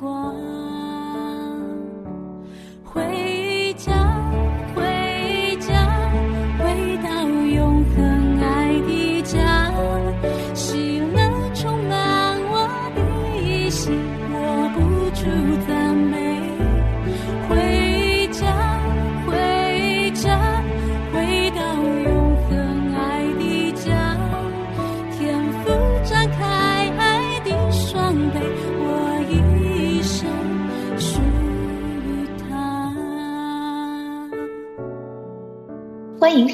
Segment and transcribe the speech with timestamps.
[0.00, 0.59] 光。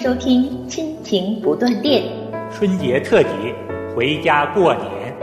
[0.07, 2.05] 收听《亲情不断电》，
[2.57, 3.29] 春节特辑，
[3.93, 5.17] 回家过年。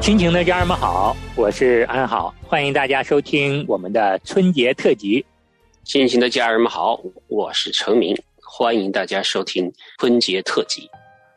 [0.00, 5.24] 亲情的家人们好，我是安好，欢迎大家收听我们的春节特辑。
[5.84, 10.90] 亲情的家人们好，我是程明，欢迎大家收听春节特辑。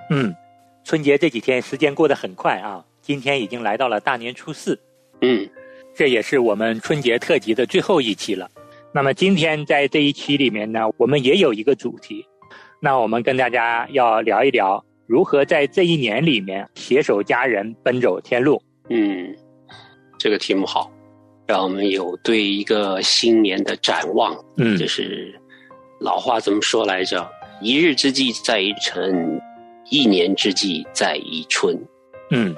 [0.09, 0.35] 嗯，
[0.83, 4.79] 春节这几天时间过得很快啊，今天已经来到了大年初四，
[5.21, 5.47] 嗯，
[5.95, 8.49] 这也是我们春节特辑的最后一期了。
[8.93, 12.25] 那么今天在这一期里面呢，我们也有一个主题，
[12.79, 18.61] 那我们跟大家要聊一聊如何在这一年里面携手家人奔走天路。
[18.89, 19.35] 嗯，
[20.17, 20.91] 这个题目好，
[21.47, 24.35] 让我们有对一个新年的展望。
[24.57, 25.33] 嗯就是
[25.99, 27.27] 老话怎么说来着？
[27.61, 29.41] 一日之计在于晨，
[29.89, 31.79] 一年之计在于春。
[32.29, 32.55] 嗯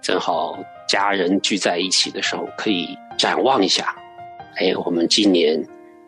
[0.00, 0.58] 正好
[0.88, 2.88] 家人聚在一起的时候，可以
[3.18, 3.94] 展望一下。
[4.56, 5.62] 哎，我们今年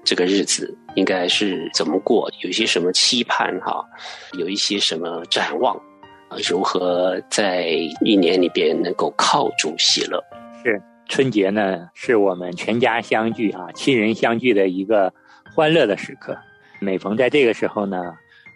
[0.05, 2.31] 这个日子应该是怎么过？
[2.43, 3.85] 有一些什么期盼哈？
[4.39, 5.75] 有一些什么展望？
[6.29, 7.69] 啊，如何在
[8.01, 10.23] 一年里边能够靠住喜乐？
[10.63, 15.13] 是春节呢，是我们全家相聚啊、亲人相聚的一个
[15.55, 16.37] 欢乐的时刻。
[16.81, 18.13] 每逢在这个时候呢，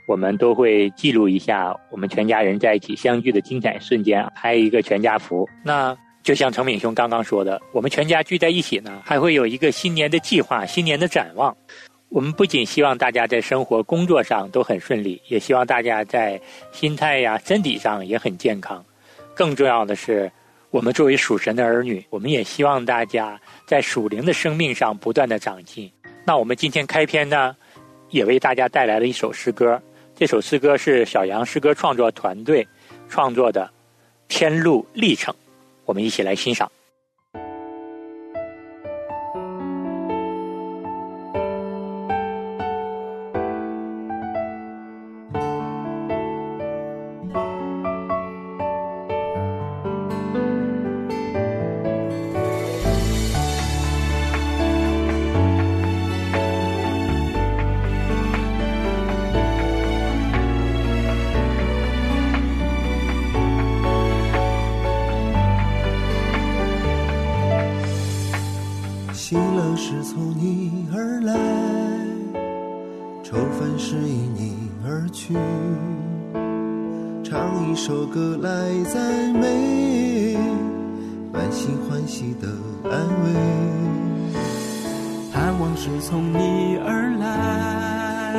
[0.06, 5.49] 我们都会记录一下我们全家人在一起相聚的精彩瞬间，拍一个全家福。
[5.62, 5.97] 那
[6.28, 11.56] 就像程敏兄刚刚说的，我们全家聚在一起呢，还会有一个新年的计划、新年的展望。
[12.11, 16.38] 我们不仅希望大家在生活、工作上都很顺利，也希望大家在
[16.71, 18.84] 心态呀、身体上也很健康。
[19.34, 20.31] 更重要的是，
[20.69, 25.91] 我们作为属神的儿女，我们也希望大家在属灵的生命上不断的长进。
[26.27, 27.56] 那我们今天开篇呢，
[28.11, 29.81] 也为大家带来了一首诗歌。
[30.15, 32.69] 这首诗歌是小杨诗歌创作团队
[33.09, 33.65] 创作的
[34.28, 35.34] 《天路历程》，
[35.88, 36.71] 我们一起来欣赏。
[77.78, 78.50] 首歌来
[78.93, 79.00] 赞
[79.34, 80.37] 美，
[81.33, 82.49] 满心欢喜的
[82.91, 83.31] 安慰。
[85.32, 88.35] 盼望是从你而来，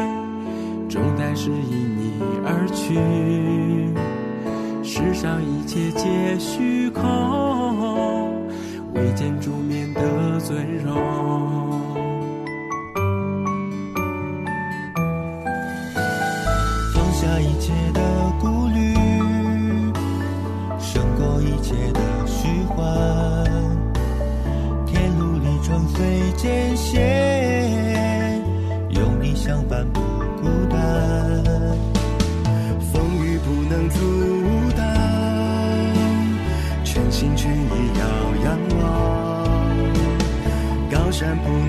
[0.90, 3.00] 重担是因你而去。
[4.84, 7.02] 世上一切皆虚空，
[8.94, 10.94] 唯见主面的尊荣。
[16.94, 18.02] 放下一切的
[41.19, 41.69] 山不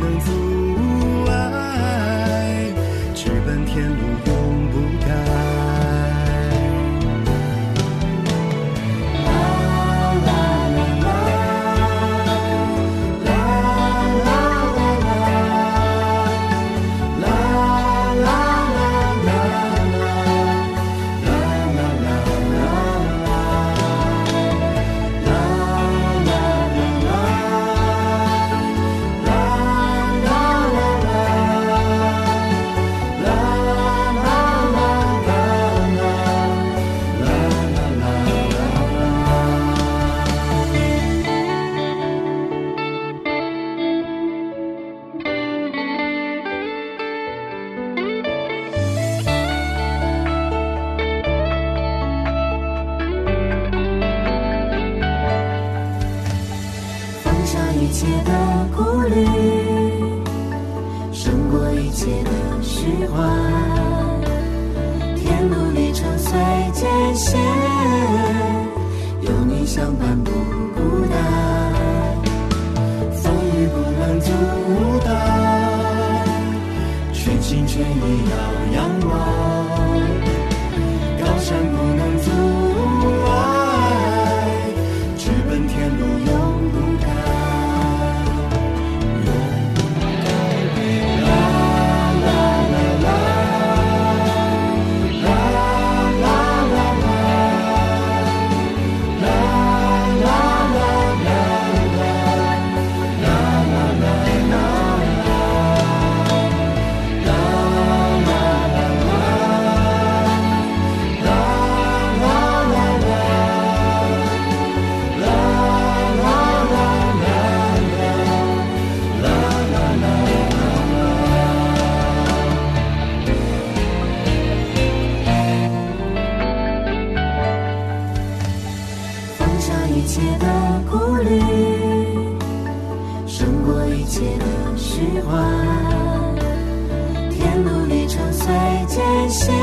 [139.31, 139.55] 艰险，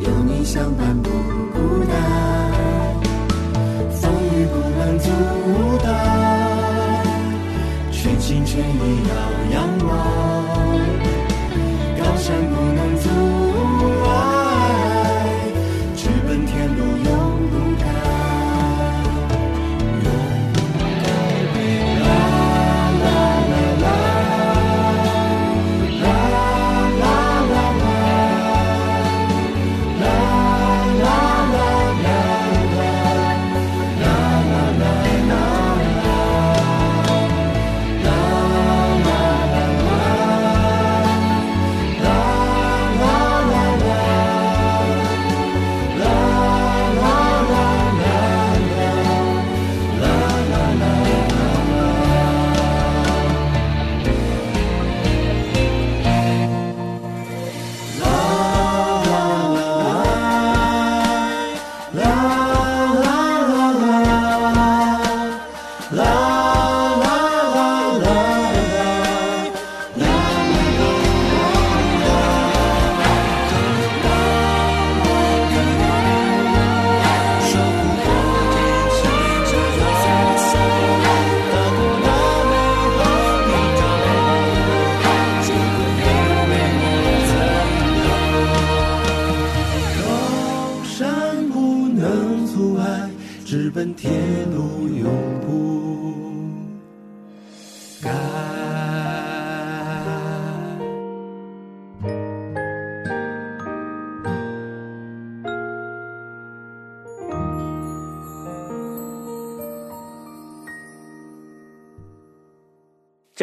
[0.00, 1.10] 有你相伴不
[1.52, 1.94] 孤单。
[3.92, 5.08] 风雨不能阻
[5.80, 5.94] 挡，
[7.92, 9.14] 全心全意要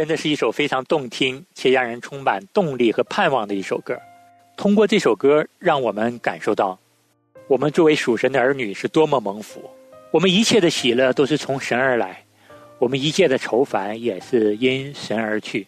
[0.02, 3.96] 真的是一首非常动听且让人充满动力和盼望的一首歌。
[4.58, 6.80] 通过这首歌，让我们感受到，
[7.48, 9.62] 我们作为属神的儿女是多么蒙福。
[10.10, 12.24] 我们一切的喜乐都是从神而来，
[12.80, 15.68] 我们一切的愁烦也是因神而去。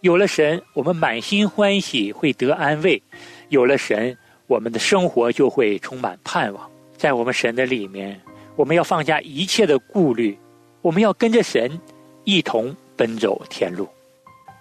[0.00, 3.00] 有了神，我们满心欢喜，会得安慰；
[3.48, 4.18] 有了神，
[4.48, 6.68] 我们的生活就会充满盼望。
[6.96, 8.20] 在我们神的里面，
[8.56, 10.36] 我们要放下一切的顾虑，
[10.82, 11.80] 我们要跟着神
[12.24, 13.88] 一同奔走天路。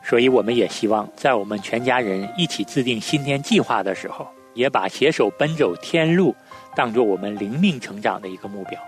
[0.04, 6.34] 所以，我们也希望在我们全家人一起制定新年计划的时候，也把携手奔走天路
[6.74, 8.80] 当做我们灵命成长的一个目标。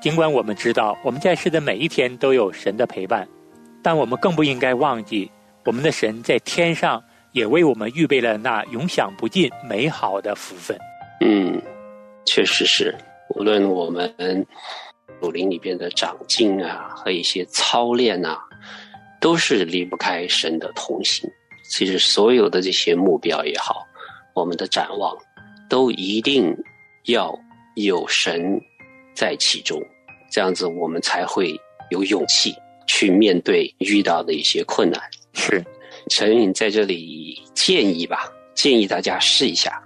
[0.00, 3.28] 尽管我们知道我们在世的每一天都有神的陪伴，
[3.82, 5.30] 但我们更不应该忘记，
[5.64, 10.78] 我们的神在天上也为我们预备了那永享不尽美好的福分。
[11.20, 11.60] 嗯，
[12.24, 12.94] 确实是，
[13.34, 14.46] 无论我们
[15.20, 18.38] 属灵里边的长进啊，和一些操练啊，
[19.24, 21.26] 都是离不开神的同行。
[21.70, 23.86] 其实所有的这些目标也好，
[24.34, 25.16] 我们的展望，
[25.66, 26.54] 都一定
[27.06, 27.34] 要
[27.74, 28.60] 有神
[29.14, 29.82] 在其中，
[30.30, 31.58] 这样子我们才会
[31.90, 32.54] 有勇气
[32.86, 35.00] 去面对遇到的一些困难。
[35.32, 35.64] 是，
[36.10, 39.82] 陈颖在这里建议吧，建议大家试一下，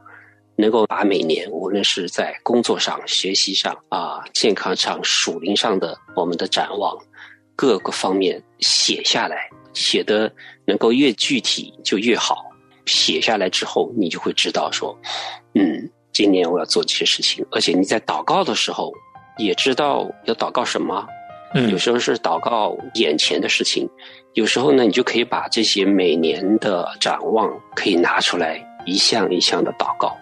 [0.56, 6.98] 能够把每年无论是在工作上、学习上啊、健康上、属灵上的我们的展望，
[7.58, 10.32] 各个方面写下来，写的
[10.64, 12.44] 能够越具体就越好。
[12.86, 14.96] 写下来之后，你就会知道说，
[15.56, 18.92] 嗯，今年我要做这些事情，而且你在祷告的时候
[19.38, 21.04] 也知道要祷告什么，
[21.52, 23.90] 嗯有时候是祷告眼前的事情，
[24.34, 30.16] 有时候呢，你就可以把这些每年的展望可以拿出来，一项一项的祷告，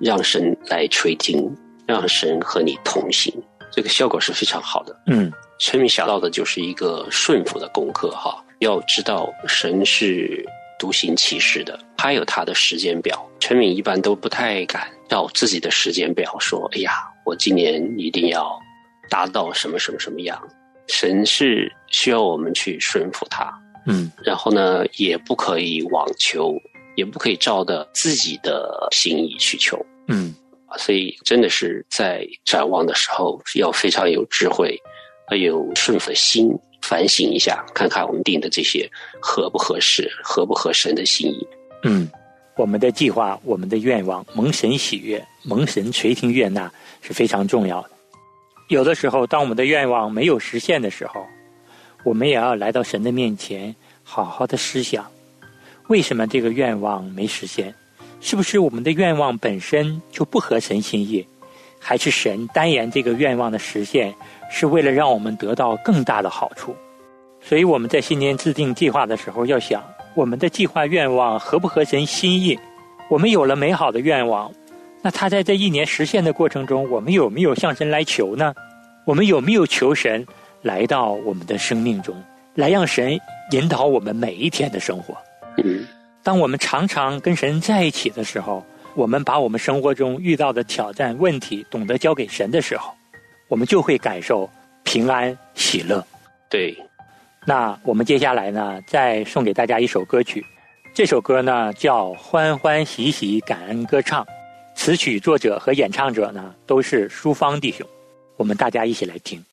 [0.00, 1.48] 让神来垂听，
[1.86, 3.32] 让神和你同行，
[3.70, 4.94] 这个效果是非常好的。
[5.06, 10.44] 嗯陈明想到的就是一个顺服的功课哈，要知道神是
[10.76, 13.24] 独行其事的，他有他的时间表。
[13.38, 18.58] 陈敏一般都不太敢照自己的时间表说：“哎呀，我今年一定要
[19.08, 20.36] 达到什么什么什么样。”
[20.88, 23.48] 神是需要我们去顺服他，
[23.86, 26.56] 嗯然后呢，也不可以妄求，
[26.96, 29.78] 也不可以照着自己的心意去求。
[30.08, 30.34] 嗯
[30.66, 34.76] 啊，所以真的是在展望的时候要非常有智慧，
[35.36, 38.88] 要有顺服的心，反省一下，看看我们定的这些
[39.20, 41.46] 合不合适，合不合神的心意。
[41.84, 42.08] 嗯，
[42.56, 46.70] 我们的计划、我们的愿望蒙神喜悦、蒙神垂听悦纳
[47.00, 47.90] 是非常重要的。
[48.68, 51.26] 有的时候，当我们的愿望没有实现的时候，
[52.04, 55.10] 我们也要来到神的面前，好好的思想，
[55.88, 57.74] 为什么这个愿望没实现？
[58.20, 61.26] 是不是我们的愿望本身就不合神心意，
[61.80, 64.14] 还是神单言这个愿望的实现
[64.52, 66.76] 是为了让我们得到更大的好处？
[67.40, 69.82] 所以我们在新年制定计划的时候，要想
[70.14, 72.56] 我们的计划愿望合不合神心意。
[73.08, 74.52] 我们有了美好的愿望，
[75.00, 78.54] 那他在这一年实现的过程中，我们有没有向神来求呢？
[79.06, 80.24] 我们有没有求神
[80.60, 82.14] 来到我们的生命中，
[82.54, 83.18] 来让神
[83.50, 85.16] 引导我们每一天的生活？
[85.64, 85.84] 嗯，
[86.22, 92.94] 当我们常常跟神在一起的时候，我们把我们生活中遇到的挑战、问题懂得交给神的时候，
[93.52, 94.48] 我们就会感受
[94.82, 96.02] 平安、喜乐。
[96.48, 96.74] 对，
[97.46, 100.42] 那我们接下来呢，再送给大家一首歌曲，
[100.94, 104.24] 这首歌呢叫《欢欢喜喜感恩歌唱》，
[104.74, 107.86] 词曲作者和演唱者呢都是淑芳弟兄，
[108.38, 109.44] 我们大家一起来听。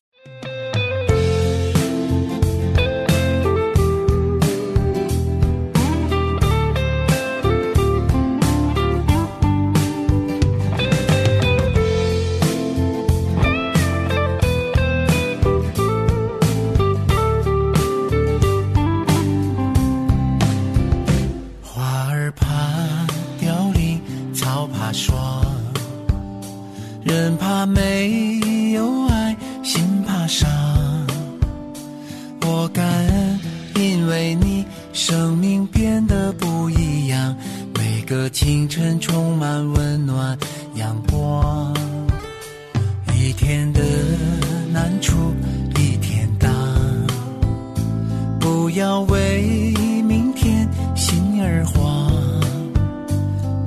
[48.72, 49.74] 不要为
[50.06, 52.08] 明天心儿慌。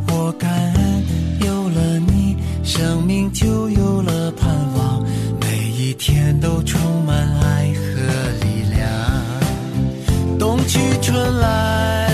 [0.07, 1.03] 我感恩
[1.45, 5.03] 有了你，生命就有了盼望，
[5.41, 10.39] 每一天都充满爱和力量。
[10.39, 12.09] 冬去春来，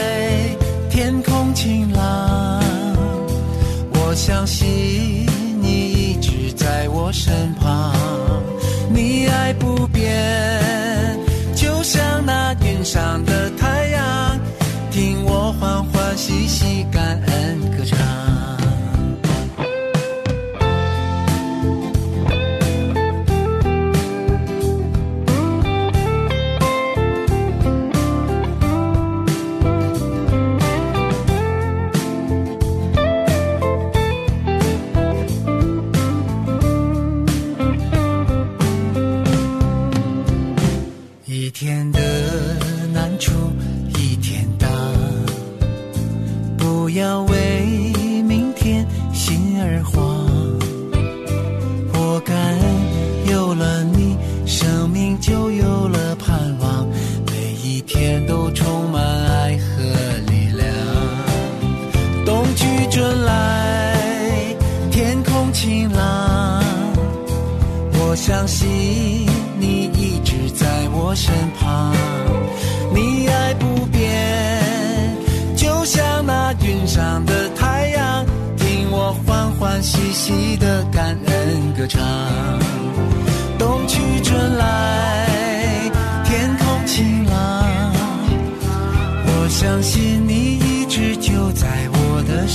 [0.89, 2.59] 天空晴朗，
[3.93, 4.67] 我相信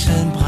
[0.07, 0.44] 我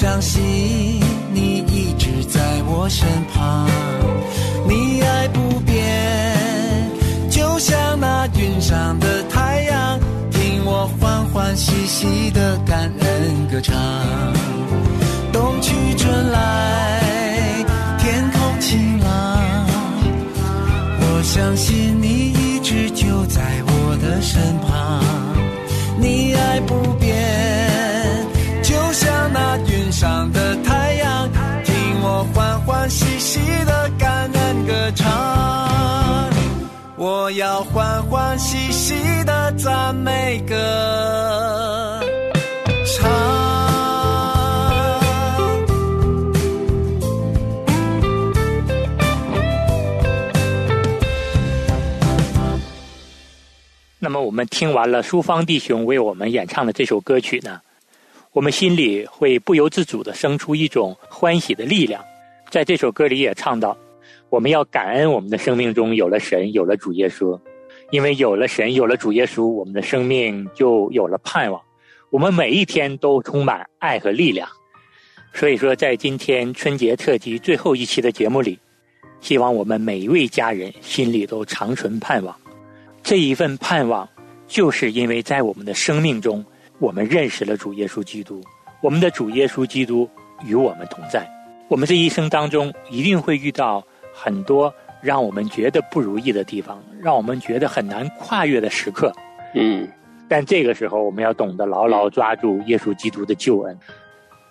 [0.00, 0.40] 相信
[1.30, 3.68] 你一直在我身旁，
[4.66, 6.90] 你爱不变，
[7.28, 13.76] 就像那云上的太阳，听我欢欢喜喜的感恩歌唱。
[15.34, 17.62] 冬去春来，
[17.98, 19.66] 天空晴朗，
[20.98, 24.40] 我相信你一直就在我的身
[33.30, 35.08] 喜的感恩歌唱。
[36.96, 38.92] 我要欢欢喜喜
[39.24, 40.56] 的赞美歌
[42.84, 43.08] 唱。
[54.00, 57.60] 那么我们听完了舒芳弟兄为我们演唱的这首歌曲呢，
[58.32, 62.02] 我们心里会不由自主的生出一种欢喜的力量。
[62.50, 63.76] 在这首歌里也唱到，
[64.28, 67.38] 我们要感恩我们的生命中有了神，有了主耶稣，
[67.90, 71.62] 因为有了神，有了主耶稣，我们的生命就有了盼望。
[72.10, 74.48] 我们每一天都充满爱和力量。
[75.32, 78.58] 所以说，在今天春节特辑最后一期的节目里，
[79.20, 82.36] 希望我们每一位家人心里都长存盼望。
[83.00, 84.08] 这一份盼望，
[84.48, 86.44] 就是因为在我们的生命中，
[86.80, 88.42] 我们认识了主耶稣基督，
[88.82, 90.10] 我们的主耶稣基督
[90.44, 91.24] 与我们同在。
[91.70, 93.80] 我们这一生当中一定会遇到
[94.12, 99.12] 很多让我们觉得不如意的地方，让我们觉得很难跨越的时刻。
[99.54, 99.88] 嗯，
[100.28, 103.78] 但这个时候，我们要懂得牢牢抓住耶稣基督的救恩。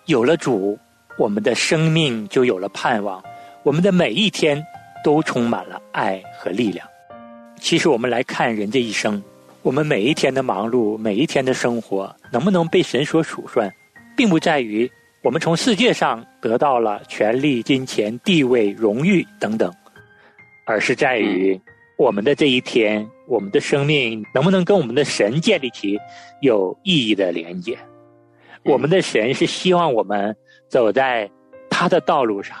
[0.06, 0.78] 有了主，
[1.18, 3.22] 我们的生命就有了盼望，
[3.64, 4.64] 我们的每一天
[5.04, 6.88] 都充满了爱和力量。
[7.58, 9.22] 其实，我们来看人这一生，
[9.60, 13.70] 我们每一天的忙碌，每一天的生活，能不能被神所数算，
[14.16, 14.90] 并不在于
[15.22, 19.70] 我们从世界上得到了权力、金钱、地位、荣誉等等，
[20.64, 21.60] 而是在于
[21.98, 25.98] 我们的这一天，我们的生命能不能跟我们的神建立起
[26.40, 27.78] 有意义的连接。
[28.62, 30.34] 我们的神是希望我们
[30.68, 31.30] 走在
[31.68, 32.56] 他的道路上，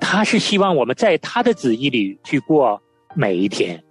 [0.00, 2.80] 他是希望我们在他的旨意里去过
[3.14, 3.82] 每一天。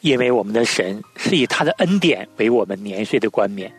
[0.00, 3.72] 因为我们的神是以他的恩典为我们年岁的冠冕。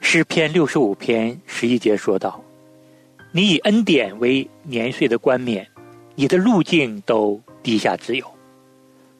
[0.00, 2.42] 诗篇六十五篇十一节说道
[3.32, 5.66] ：“你以恩典为年岁的冠冕，
[6.14, 8.24] 你的路径都低下自由。”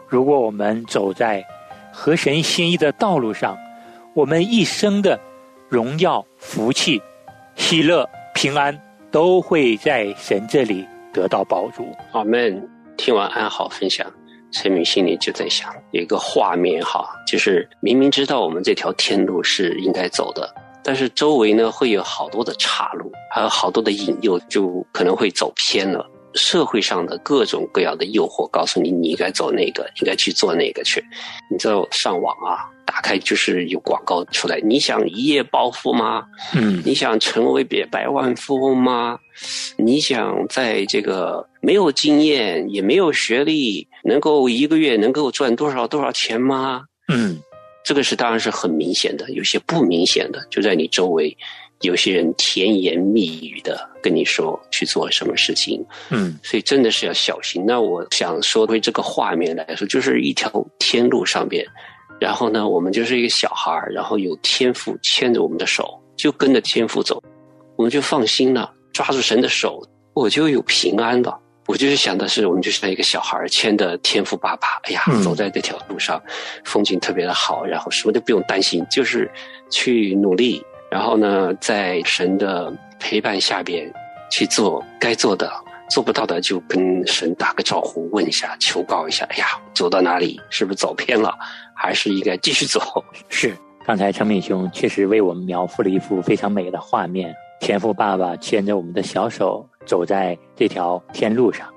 [0.07, 1.43] 如果我们走在
[1.91, 3.57] 合神心意的道路上，
[4.15, 5.19] 我们一生的
[5.69, 7.01] 荣耀、福气、
[7.57, 8.79] 喜乐、平安
[9.11, 11.87] 都会在神这里得到保住。
[12.13, 12.69] 阿门。
[12.99, 14.07] 听完安好分享。
[14.53, 26.09] 陈敏心里就在想，有一个画面哈，就是明明知道我们这条天路是应该走的，但是周围呢会有好多的岔路，还有好多的引诱，就可能会走偏了。
[26.35, 31.05] 社会上的各种各样的诱惑，告诉你你应该走那个，应该去做那个去。
[31.51, 36.25] 你知道上网啊，打开就是有广告出来，你想一夜暴富吗？
[36.55, 39.19] 嗯，你想成为百百万富翁吗？
[39.77, 46.85] 你想在这个没有经验也没有学历，能够一个月能够赚多少多少钱吗？
[47.13, 47.39] 嗯，
[47.85, 51.37] 这个是当然是很明显的，有些不明显的就在你周围。
[51.81, 57.65] 有些人甜言蜜语的跟你说去做什么事情，嗯，所以真的是要小心。
[57.67, 61.67] 那我想说，回这个画面来说，就是一条天路上边，
[62.21, 67.21] 然后呢，我们就是一个小孩儿，然后有天父牵着我们的手，就跟着天父走，
[67.75, 71.37] 我们就放心了，抓住神的手，我就有平安了。
[71.73, 76.23] 我就是想的是，我们就像一个小孩牵着天赋爸爸，哎呀，走在这条路上，
[76.67, 79.31] 风景特别的好，然后什么都不用担心，就是
[79.71, 80.63] 去努力。
[80.91, 83.91] 然后呢，在神的陪伴下边
[84.31, 85.51] 去做该做的，
[85.89, 89.25] 做不到的就跟神打个招呼，问一下，求告一下。
[89.31, 90.39] 哎呀，走到哪里？
[90.51, 91.35] 是不是走偏了？
[91.75, 93.03] 还是应该继续走？
[93.31, 93.57] 是。
[93.87, 101.69] 刚才程敏兄确实为我们描绘了一幅非常美的画面：天父爸爸牵着我们的小手，走在这条天路上。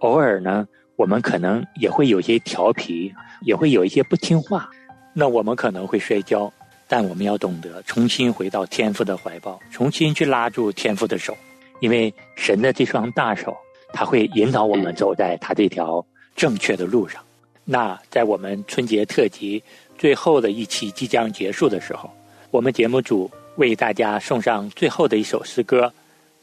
[0.00, 4.68] 偶尔呢，我们可能也会有些调皮，也会有一些不听话，
[5.14, 6.52] 那我们可能会摔跤。
[6.88, 11.34] 但我们要懂得重新回到天父的怀抱，重新去拉住天父的手，
[11.80, 13.56] 因为神的这双大手，
[13.94, 16.04] 他会引导我们走在他这条
[16.36, 17.22] 正确的路上。
[17.64, 19.62] 那在我们春节特辑
[19.96, 22.10] 最后的一期即将结束的时候，
[22.50, 25.90] 我们节目组为大家送上最后的一首诗歌，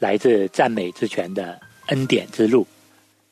[0.00, 1.42] 来自赞美之泉的
[1.88, 2.62] 《恩典之路》，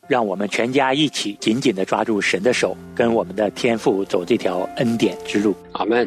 [0.07, 5.57] 让我们全家一起紧紧的抓住神的手，跟我们的天父走这条恩典之路。
[5.73, 6.07] 阿门。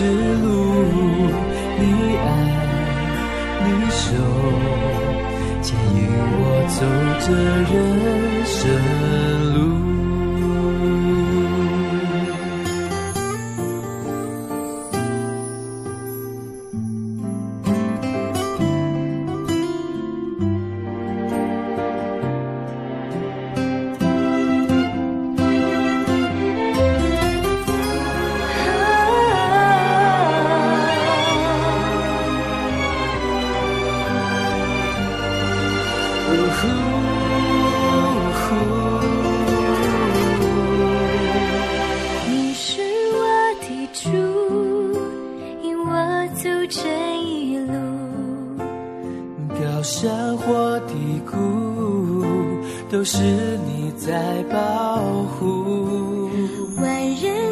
[0.00, 0.48] 之路。
[1.78, 1.82] 你
[2.16, 2.26] 爱，
[3.64, 4.00] 你守，
[5.60, 6.78] 牵引我走
[7.20, 7.26] 这
[7.70, 7.72] 人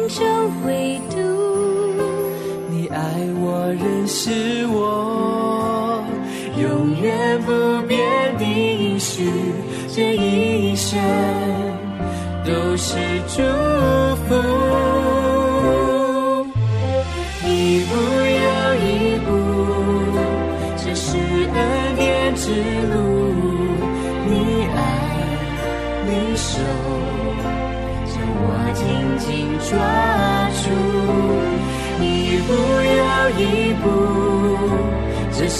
[0.09, 0.25] 就
[0.65, 1.17] 唯独。
[2.69, 2.97] 你爱
[3.41, 6.03] 我，认识我，
[6.59, 7.51] 永远不
[7.87, 7.99] 变
[8.37, 9.29] 的应许，
[9.87, 10.99] 这一生
[12.43, 13.78] 都是主。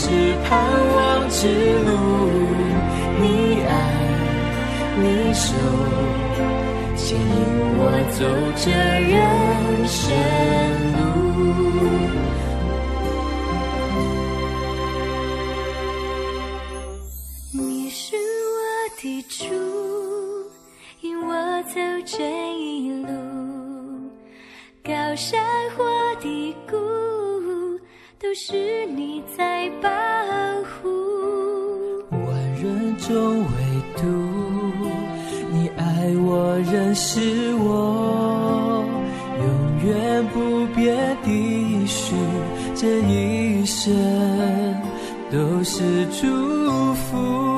[0.09, 0.49] 是盼
[0.95, 1.45] 望之
[1.85, 1.91] 路。
[3.21, 3.71] 你爱，
[4.97, 5.53] 你手，
[6.95, 7.23] 牵引
[7.77, 8.71] 我走这
[9.05, 9.13] 人
[9.87, 10.01] 生
[10.97, 10.97] 路。
[17.51, 18.57] 你是我
[18.99, 19.37] 的主，
[21.01, 21.29] 引我
[21.65, 22.17] 走这
[22.57, 23.07] 一路。
[24.83, 25.39] 高山
[25.77, 25.83] 或，
[28.29, 29.89] 都是你在保
[30.69, 30.87] 护。
[32.11, 32.29] 万
[32.61, 33.47] 人中唯
[33.97, 34.05] 独
[35.51, 37.19] 你爱我，认识
[37.55, 38.85] 我，
[39.39, 39.45] 永
[39.83, 42.13] 远不变的许，
[42.75, 43.91] 这一生
[45.31, 47.48] 都是祝福。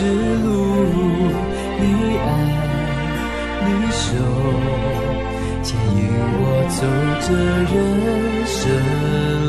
[0.00, 0.48] 之路。
[1.78, 1.84] 你
[2.16, 2.26] 爱，
[3.66, 4.08] 你守，
[5.62, 5.98] 牵引
[6.40, 6.80] 我走
[7.20, 7.28] 这
[7.70, 7.72] 人
[8.46, 8.58] 生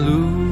[0.05, 0.50] 路。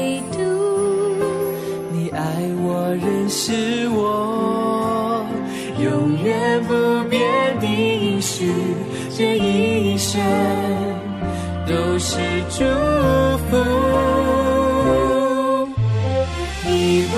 [0.00, 0.38] 唯独
[1.92, 2.20] 你爱
[2.62, 3.52] 我，认识
[3.90, 5.26] 我，
[5.78, 6.72] 永远不
[7.10, 7.20] 变
[7.60, 8.50] 的应许，
[9.10, 10.18] 这一生
[11.66, 12.16] 都是
[12.48, 12.64] 祝
[13.44, 13.58] 福。
[16.66, 17.14] 一步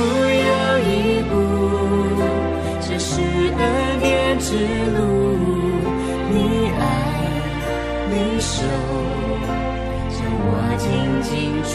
[0.48, 0.50] 又
[0.90, 0.90] 一
[1.30, 1.32] 步，
[2.80, 3.62] 这是恩
[4.00, 4.56] 典之
[4.96, 4.98] 路。
[6.32, 6.36] 你
[6.80, 6.82] 爱，
[8.10, 8.64] 你手，
[10.10, 10.90] 将我紧
[11.22, 11.30] 紧
[11.72, 11.74] 抓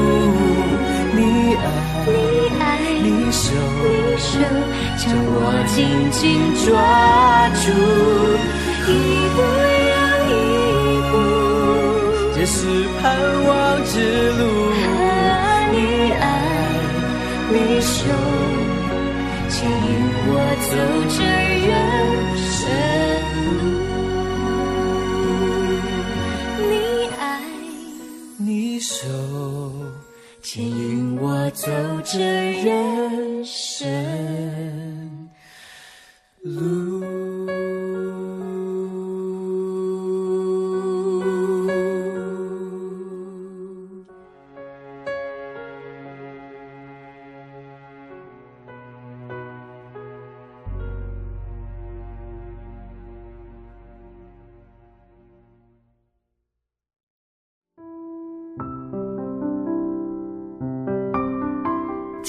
[5.01, 5.35] 将我
[5.65, 6.21] 紧紧
[6.63, 6.69] 抓
[7.57, 7.65] 住，
[8.85, 8.89] 一
[9.33, 9.37] 步
[9.89, 9.93] 又
[10.29, 10.31] 一
[11.09, 11.13] 步。
[12.35, 12.53] 这是
[13.01, 13.01] 盼
[13.47, 13.49] 望
[13.83, 13.93] 之
[14.37, 14.41] 路。
[15.73, 15.75] 你
[16.11, 16.23] 爱，
[17.49, 17.89] 你手
[19.49, 19.89] 牵引
[20.27, 20.29] 我
[20.69, 20.71] 走
[21.09, 21.17] 这
[21.65, 21.69] 人
[22.37, 22.53] 生
[23.57, 23.59] 路。
[26.69, 26.71] 你
[27.19, 27.21] 爱，
[28.37, 28.93] 你手
[30.43, 31.65] 牵引我走
[32.03, 32.69] 这人